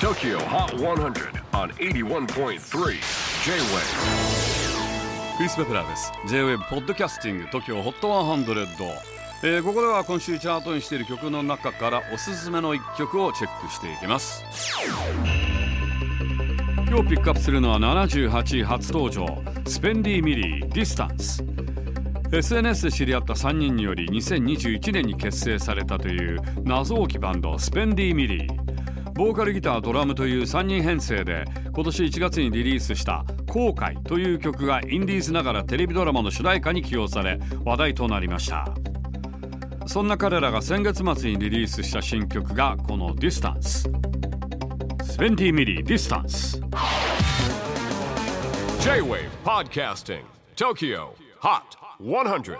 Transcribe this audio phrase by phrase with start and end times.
[0.00, 2.58] TOKYO HOT 100 on 81.3 J-WAVE
[5.36, 8.66] クリス・ペプラーです J-WAVE ポッドキャスティング TOKYO HOT 100、
[9.42, 14.44] えー、ここでは今週チャートインしている曲の中からおすすめの一曲をチェックしていきます。
[16.88, 19.26] 今日ピックアップするのは78位初登場
[19.66, 21.44] SPENDYMILY DISTANCE
[22.32, 28.67] SNS で知り合った3人により2021年に結成されたという謎多きバンド SPENDYMILY
[29.18, 38.72] ボーカルギタードラムという3人編成で今年1月にリリースした「後悔」という曲がインディーズながらテレビドラマの主題歌に起用され話題となりました。
[39.86, 46.60] そんな彼らが先月末にリリースした新曲がこの「DISTANCE」SPENDYMILY DISTANCE。
[48.80, 50.22] J-WAVE PODCASTING
[50.54, 51.08] TOKYO
[51.40, 51.60] HOT
[51.98, 52.56] 100